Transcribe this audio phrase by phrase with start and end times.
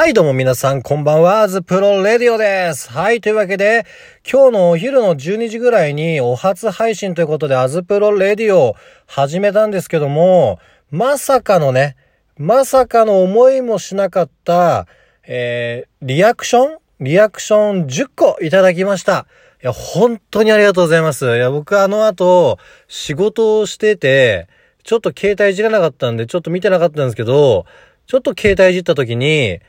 [0.00, 2.90] はい、どうも皆さん、こんばんは、アズプロレディオです。
[2.90, 3.84] はい、というわけで、
[4.24, 8.76] 今日のお昼の12時ぐらいにお初配信ということで、アズプロレディオを
[9.06, 10.58] 始めたんですけども、
[10.90, 11.96] まさかのね、
[12.38, 14.86] まさかの思いもしなかった、
[15.24, 16.78] えー、リアクション？
[17.00, 19.26] リアクション10個いただきました。
[19.62, 21.26] いや、本当にありがとうございます。
[21.26, 22.58] いや、僕あの後、
[22.88, 24.48] 仕事をしてて、
[24.82, 27.66] ちょっと携帯いじらなかったんで、ちょっと見てなかったんですけど、
[28.06, 29.60] ちょっと携帯いじった時に、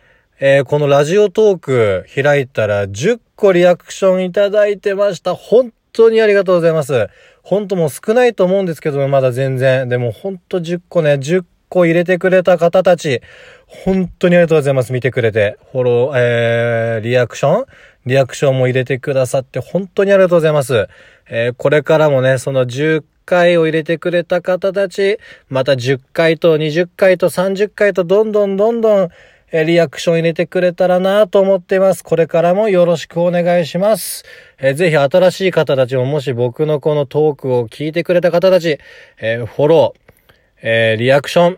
[0.43, 5.35] えーこのラジオトーク開いたら10個リアクションいただいてました。
[5.35, 7.09] 本当にありがとうございます。
[7.43, 9.88] 本当もう少ないと思うんですけども、まだ全然。
[9.88, 13.21] でも本当10個ね、10個入れてくれた方たち、
[13.67, 14.91] 本当にありがとうございます。
[14.93, 15.59] 見てくれて。
[15.73, 17.66] フォロー、えー、リアクション
[18.08, 20.88] リアクションも入れてくださって、本当にありがとうございます。
[21.30, 25.19] えーこれからもね、その10回を入れてくれた方たち、
[25.49, 29.09] また10回と20回と30回とどんどんどんどん、
[29.53, 32.05] えリアクション入れてくれたらなと思っています。
[32.05, 34.23] これからもよろしくお願いします。
[34.58, 38.80] えーぜひ新しい方たちももし僕のこのトークを聞いてくれた方たち、
[39.19, 41.58] えーフォロー、えーリアクション、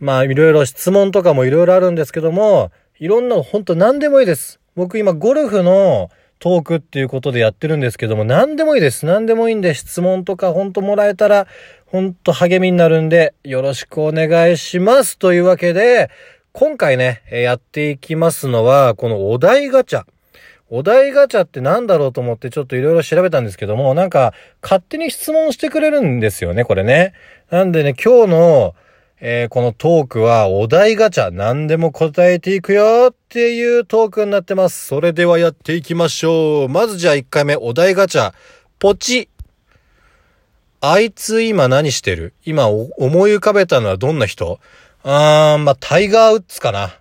[0.00, 4.60] まあいろいろ質問とかもいろいろあるんですけども、いろんなの本当何でもいいです。
[4.74, 9.06] 僕今ゴルフのトークっていうことでやってるんですけども、何でもいいです。
[9.06, 11.46] 何でもいいんで質問とか本当もらえたら
[11.86, 15.18] 本当励みになるんでよろしくお願いします。
[15.18, 16.10] というわけで、
[16.58, 20.04] 今回ね、やっていきますのは、このお題ガチャ。
[20.70, 27.12] お題ガチャってなんだろうと思ってちょっといろいろ調べたんですけども、なんか勝手に質問してくれるんですよね、これね。
[27.50, 28.74] なんでね、今日の、
[29.20, 34.86] えーこのトークはお題ガチャ何でも答えていくよっていうトークになってます。
[34.86, 36.68] それではやっていきましょう。
[36.70, 38.32] まずじゃあ1回目お題ガチャ。
[38.78, 39.28] ポチ。
[40.80, 42.32] あいつ今何してる？
[42.46, 44.58] 今思い浮かべたのはどんな人？
[45.10, 46.98] ーん、まあ、タイガー・ウッズかな。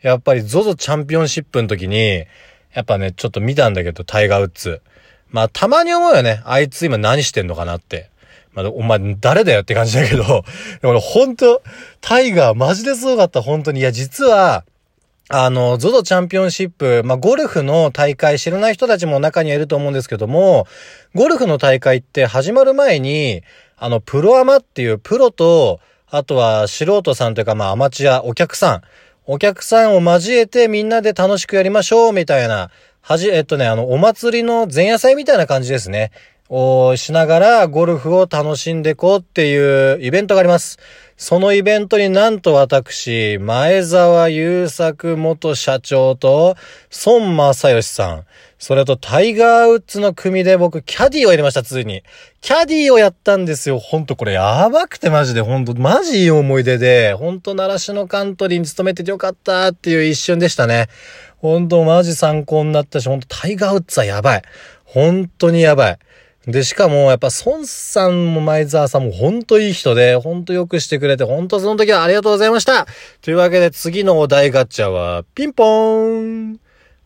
[0.00, 2.24] やっぱり ZOZO チャンピオンシップの時に、
[2.72, 4.82] やっぱね、ちょっと見たんだけど、タイガー・ウッズ。
[5.30, 6.42] まあ、たまに思うよね。
[6.44, 8.10] あいつ今何してんのかなって。
[8.52, 10.22] まあ、お前誰だよって感じだけど、
[10.80, 11.62] でも俺本当
[12.00, 13.80] タイガーマジですごかった、本当に。
[13.80, 14.64] いや、実は、
[15.28, 20.66] あの、ZOZO チャンピオンシップ、まあ、ゴルフの大会知らない人たちも中にはいると思うんですけども、
[21.14, 23.42] ゴルフの大会って始まる前に、
[23.76, 28.82] あの、プロアマっていうプロと、あとは素人さんというか、まあ、アマチュア、お客さん、
[29.26, 32.70] お客さんを交えてみんなで楽しくやりましょう、みたいな、
[33.00, 36.10] はじ、えっとね、あの、お祭りの前夜祭みたいな感じですね。
[36.50, 40.78] をしながらゴルフを楽しんでいこうっていうイベントがあります。
[41.16, 46.56] そのイベントになんと私、前澤友作元社長と、
[47.06, 48.24] 孫正義さん、
[48.58, 52.02] それとタイガーウッズの組で僕、キャディをやりました、ついに。
[52.40, 53.78] キャディをやったんですよ。
[53.78, 60.88] ほんとこれやばくてマジで、ほんと、マジいい思い出で、ほんと、奈良市のカントリーに勤めててよかったっていう一瞬でしたね。
[61.38, 64.42] ほんと、マジ参考になったし、ほんと、タイガーウッズはやばい。
[64.84, 65.98] 本当にやばい。
[66.46, 72.86] で、しかも、やっぱ、孫さんも前澤さんも本当いい人で、本当よくしてくれて、本当その時はありがとうございました。
[73.22, 76.60] というわけで、次のお題ガチャは、ピンポーン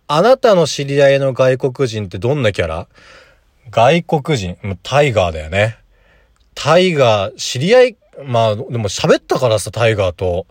[0.08, 2.88] あなたの知り合いの外国人ってどんなキャラ？
[3.70, 5.78] 外国人、タイガーだよね。
[6.54, 10.46] タイガー、知り合い、まあ、でも喋ったからさ、タイガーと。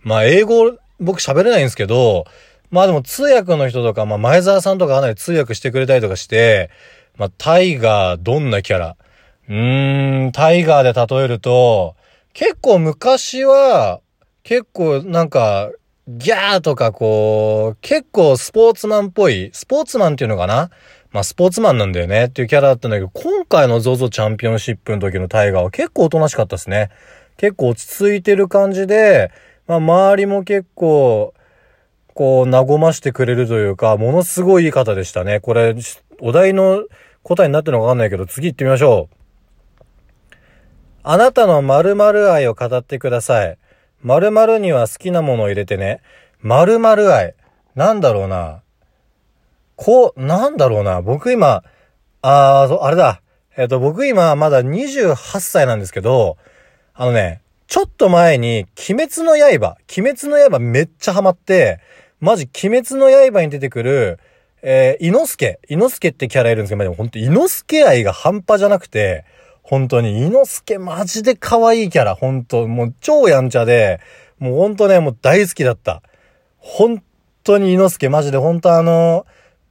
[0.00, 2.24] まあ、英語、僕喋れないんですけど、
[2.70, 6.70] まあでも通訳の人とか、まあ前澤さんとかかなり通訳してくれたりとかして、
[7.20, 8.96] まあタイガー、どんなキャラ？
[9.46, 11.94] うーん、タイガーで例えると、
[12.32, 14.00] 結構昔は、
[14.42, 15.70] 結構なんか、
[16.08, 20.70] ギャーとかこう、結構スポーツマンっぽい、スポーツマンっていうのかな？
[21.12, 26.88] まあスポーツマンなんだよねっていうキャラだったんだけど、今回の ZOZO チャンピオンシップの時のタイガーは結構おとなしかったですね。
[27.36, 29.30] 結構落ち着いてる感じで、
[29.66, 31.34] まあ周りも結構、
[32.14, 35.40] こう、和ましてくれるというか、ものすごいいい方でしたね。
[35.40, 35.74] これ、
[36.22, 36.84] お題の
[37.22, 39.16] 答えになってるのかわかんないけど、次行ってみましょう。
[41.02, 43.58] あなたの〇〇愛を語ってください。
[44.02, 46.00] 〇〇には好きなものを入れてね。
[46.42, 47.34] 〇〇愛。
[47.74, 48.62] なんだろうな。
[49.76, 51.00] こう、なんだろうな。
[51.02, 51.62] 僕今、
[52.22, 53.22] あー、そうあれだ。
[53.56, 56.36] えっ、と、僕今まだ28歳なんですけど、
[56.94, 61.80] あのね、ちょっと前に、鬼滅の刃、鬼滅の刃めっちゃハマって、
[62.20, 64.18] マジ鬼滅の刃に出てくる、
[64.62, 65.60] えー、イノスケ。
[65.68, 69.24] イノスケってキャラいるんですけど、まあでも本当イノスケ愛が半端じゃなくて、
[69.62, 74.00] 本当に、イノスケマジで可愛いキャラ、本当もう超やんちゃで、
[74.38, 76.02] もう本当ね、もう大好きだった。
[76.58, 77.02] 本
[77.44, 79.26] 当にイノスケマジで本当あの、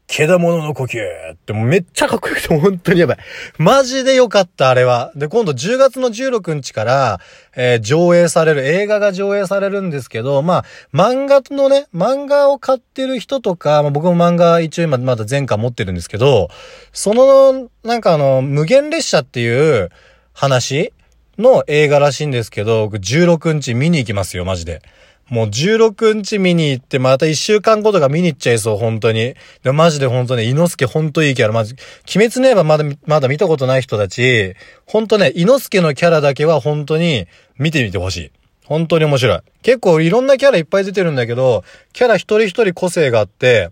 [0.10, 1.00] けだものの呼吸
[1.34, 3.18] ってめっちゃかっこよくて本当にやばい。
[3.60, 5.12] マジでよかった、あれは。
[5.16, 7.20] で、今度10月の16日から、
[7.56, 16.50] えー、上映される、映画が上映されるんですけど、まあ、漫画のね、漫画を買ってる人とか、まあ、僕も漫画一応今まだ前回持ってるんですけど、
[16.92, 19.92] その、なんかあの、無限列車っていう
[20.34, 20.92] 話
[21.38, 24.82] の映画らしいんですけど、16日見に行きますよ、マジで。
[25.30, 29.36] もう16日見に行って、また1週間後とか見に行っちゃいそう、本当に。
[29.64, 31.54] で、マジで本当ね、イノスケ本当いいキャラ。
[31.54, 31.76] まじ、
[32.16, 34.56] 鬼滅の刃まだ、まだ見たことない人たち、
[34.86, 37.28] 本当ね、イノスケのキャラだけは本当に
[37.58, 38.32] 見てみてほしい。
[38.66, 39.40] 本当に面白い。
[39.62, 43.70] 結構いろんなキャラいっぱい出てるんだけど、キャラ一人一人個性があって、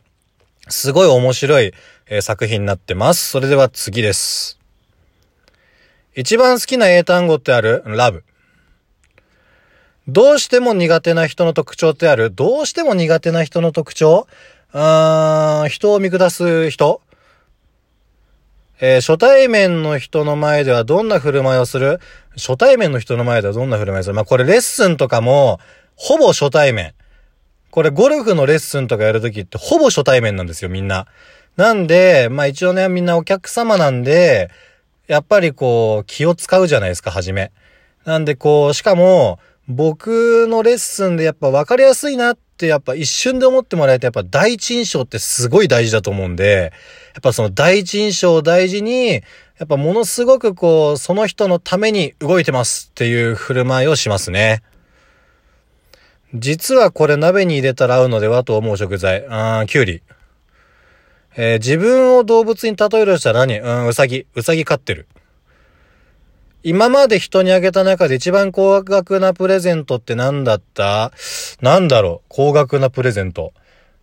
[0.69, 1.73] すごい面白い、
[2.07, 3.29] えー、作品になってます。
[3.29, 4.59] それでは次です。
[6.15, 7.83] 一番好きな英単語ってある？
[7.85, 8.23] ラブ。
[10.07, 12.31] どうしても苦手な人の特徴ってある？
[12.31, 14.25] どうしても苦手な人の特徴？
[14.71, 17.01] あーん人を見下す人？
[18.79, 21.99] えー、初対面の人の前ではどんな振る舞いをする？
[22.37, 24.15] 初対面の人の前ではどんな振る舞いをする？
[24.15, 25.59] まあ、これレッスンとかも、
[25.95, 26.93] ほぼ初対面。
[27.71, 31.07] これゴルフのレッスンとかやるときってほぼ初対面なんですよ、みんな。
[31.57, 34.51] なんで、まあ一応ね、みんなお客様なんで、
[35.07, 37.51] やっぱりこう、気を使うじゃないですか、はじめ。
[38.05, 46.71] なんでこう、しかも、僕のレッスンでやっぱ分かりやすいなってやっぱ一瞬で思ってもらえてやっぱ第一印象ってすごい大事だと思うんで、
[47.13, 49.23] やっぱその第一印象を大事に、
[49.59, 54.61] やっぱものすごくこう、その人のために動いてますっていう振る舞いをしますね。
[56.33, 59.25] 実はこれ鍋に入れたら合うのではと思う食材。
[59.27, 60.01] あー、きゅうり。
[61.35, 63.59] えー、自分を動物に例えるとしたら何？
[63.59, 64.27] うん、うさぎ。
[64.35, 65.07] うさぎ飼ってる。
[66.63, 71.11] 今まで人にあげた中で一番高額なプレゼントって何だった？
[71.61, 72.25] なんだろう？
[72.27, 73.53] 高額なプレゼント。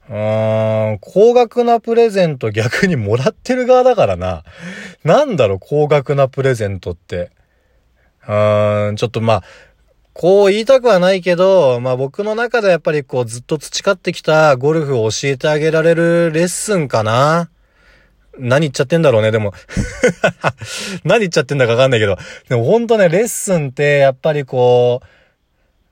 [0.08, 4.44] うーん、高額なプレゼント逆にもらってる側だからな。
[5.02, 5.58] なんだろう？
[5.60, 7.30] 高額なプレゼントって。
[8.26, 9.42] うーん、ちょっとまあ、
[10.12, 17.50] こう言いたくはないけど、まあ僕の中でやっぱりこうずっと培ってきたゴルフを教えてあげられるレッスンかな。
[18.38, 19.52] 何言っちゃってんだろうね、でも
[21.04, 22.16] 何言っちゃってんだかわかんないけど。
[22.48, 25.06] でもほんとね、レッスンってやっぱりこう、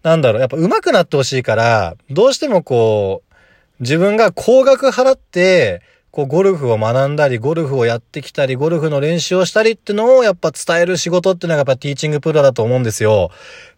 [0.03, 3.35] なんだろう、やっぱ上手くなってほしいから、どうしてもこう、
[3.81, 13.31] 自分が高額払って、こう、ゴルフを学んだり、ゴルフをやってきたり、ゴルフの練習をしたりってのをやっぱ伝える仕事っていうのがやっぱティーチングプロだと思うんですよ。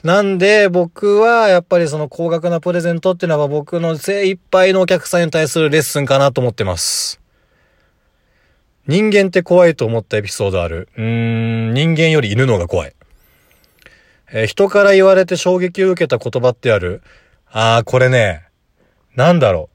[0.02, 7.23] なんで、僕はやっぱりその高額なプレゼントっていうのは僕の精一杯のお客さんに対するレッスンかなと思ってます。
[8.86, 10.88] 人間って怖いと思ったエピソードある。
[10.96, 12.94] うーん、人間より犬の方が怖い。
[14.30, 17.02] えー、人から言われて衝撃を受けた言葉ってある
[17.50, 18.44] あー、これね、
[19.14, 19.74] なんだろう。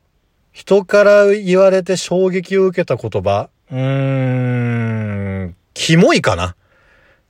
[0.51, 6.55] 人から言われて衝撃を受けた言葉うーん、キモいかな？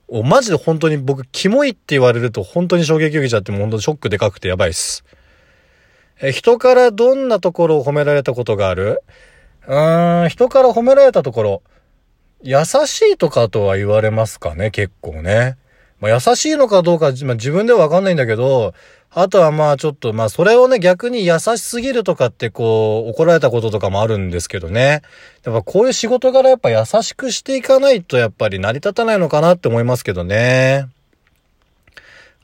[0.08, 5.04] お、マジで本当に僕、キモいって言われると本当に衝撃受けちゃっても本当にショックでかくてやばいっす。
[6.20, 9.02] え、人からどんなところを褒められたことがある？
[9.70, 11.62] うーん、人から褒められたところ、
[12.42, 15.56] 優しいとかとは言われますかね、結構ね。
[16.00, 18.74] まあ、優しいのかどうか、まあ、自分ではわかんないんだけど、
[19.12, 25.02] あとはまあちょっと、まあそれをね、逆に優しすぎるとかってこう、怒られたこととかもあるんですけどね。
[25.44, 30.88] やっぱこういう仕事柄やっぱ優しくしていかないとやっぱり成り立たないのかなって思いますけどね。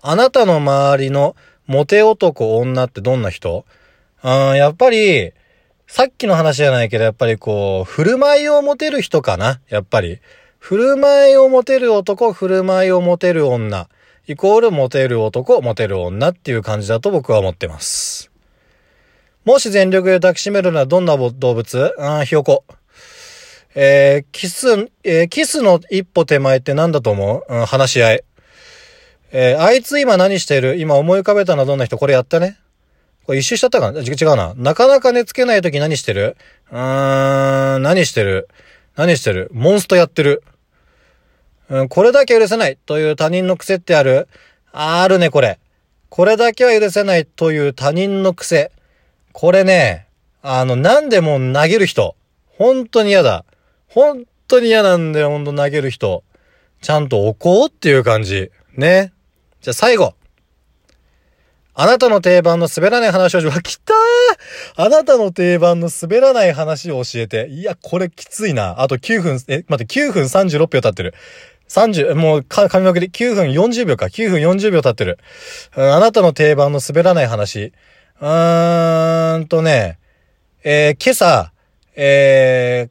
[0.02, 1.34] あなたの周りの
[1.66, 3.64] モテ男女ってどんな人？
[4.22, 5.32] うん、やっぱり、
[5.86, 9.60] さっきの話じゃないけど、やっぱりこう、振る舞いを持てる人かな？
[9.68, 10.20] やっぱり。
[10.58, 13.88] 振る舞いを持てる男、振る舞いを持てる女。
[14.26, 18.32] イコールモテる男、モテる女っていう感じだと僕は思ってます。
[19.44, 21.94] もし全力で抱きしめるのはどんな動物？
[22.00, 22.64] あひよこ。
[23.76, 28.24] えー、キス、えー、キスの一歩手前って何だと思う、うん、話し合い。
[29.30, 30.76] えー、あいつ今何してる？
[30.80, 31.96] 今思い浮かべたのはどんな人？
[31.96, 32.58] これやったね
[33.26, 34.00] これ一周しちゃったかな？
[34.00, 34.54] 違うな。
[34.56, 36.36] なかなか寝つけない時何してる？
[36.70, 38.48] うーん、何してる？
[38.94, 39.50] 何してる？
[39.52, 40.44] モンストやってる。
[41.68, 44.28] うん、これだけ許せないという他人の癖ってある？
[44.72, 45.58] あるね、これ。
[46.08, 48.70] これだけは許せないという他人の癖。
[49.32, 50.06] これね、
[50.40, 52.14] あの、なんでも投げる人。
[52.46, 53.44] 本当に嫌だ。
[53.88, 56.22] 本当に嫌なんだよ、ほんと投げる人。
[56.80, 58.52] ちゃんと置こうっていう感じ。
[58.76, 59.12] ね。
[59.60, 60.14] じゃあ最後。
[61.78, 67.48] あなたの定番の滑らない話を、うわ、来たーあなたの定番の滑らない話を教えて。
[67.48, 68.80] いや、これきついな。
[68.80, 71.12] あと9分、え、待って、9分36秒経ってる。
[71.68, 75.18] 30、もう、か、噛みまくり、9分40秒か、9分40秒経ってる。
[75.76, 77.74] うん、あなたの定番の滑らない話。
[78.22, 79.98] うーんとね、
[80.64, 81.52] えー、今朝、
[81.94, 82.88] え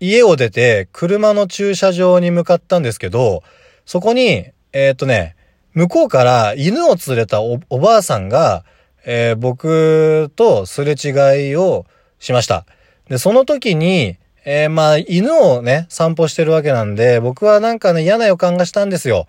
[0.00, 3.42] ー、家を出て車の駐車場に向かったんですけど、
[3.86, 5.34] そこに、えー、っとね、
[5.74, 8.64] 向こうから犬を連れたおばあさんが、
[9.04, 11.86] えー、僕とすれ違いを
[12.18, 12.66] しました。
[13.08, 19.26] で、その時に、えー、まあ、犬をね、散歩してるわけなんで、僕はなんかね、嫌な予感がしたんですよ。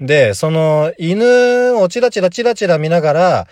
[0.00, 3.48] で、その、犬をチラチラチラチラ見ながら、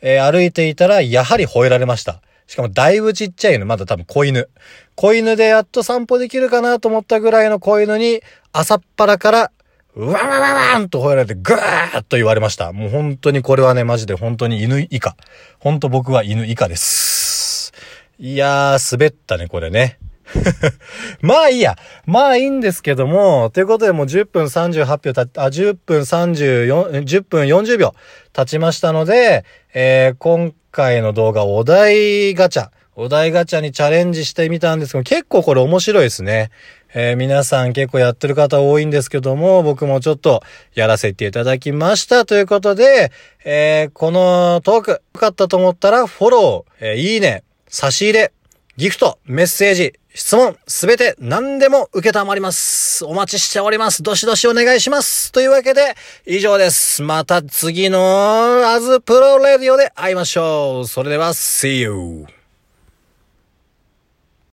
[0.00, 2.20] えー、歩いていたら、やはり吠えられました。
[2.46, 4.48] しかもだいぶちっちゃい犬、まだ多分子犬。
[4.94, 8.22] 子犬でやっと散歩できるかなと思ったぐらいの子犬に、
[8.52, 9.52] 朝っぱらから、
[9.94, 12.72] わわわわんと吠えられて、ぐーっと言われました。
[12.72, 15.16] もう本当にこれはね、マジで本当に犬以下。
[15.58, 17.74] 本当僕は犬以下です。
[18.18, 19.98] いやー、滑ったね、これね。
[21.20, 21.76] まあいいや。
[22.06, 27.94] まあいいんですけども、ということでもう10分38秒た、あ、10分34、10分40秒
[28.32, 29.44] 経ちましたので、
[29.74, 36.50] えー、今回の動画お題ガチャ、お題ガチャにチャレンジしてみたんですけど、結構これ面白いですね。
[36.94, 40.42] えー、皆さん結構やってる方多いんですけども、僕もちょっと
[40.74, 43.12] やらせていただきましたということで、
[43.44, 48.32] えー、このトーク良かったと思ったらフォロー、えー、いいね、差し入れ、
[48.76, 53.04] ギフト、メッセージ、質問、すべて何でも受けたまります。
[53.06, 54.02] お待ちしております。
[54.02, 55.32] どしどしお願いします。
[55.32, 55.94] というわけで、
[56.26, 57.02] 以上です。
[57.02, 60.86] また次のアズプロレディオで会いましょう。
[60.86, 62.41] それでは、See you!